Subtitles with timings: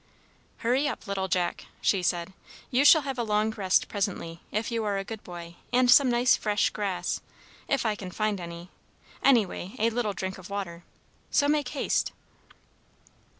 [0.65, 2.33] "Hurry up, little Jack!" she said.
[2.71, 6.09] "You shall have a long rest presently, if you are a good boy, and some
[6.09, 7.21] nice fresh grass,
[7.67, 8.71] if I can find any;
[9.21, 10.83] anyway, a little drink of water.
[11.29, 12.13] So make haste."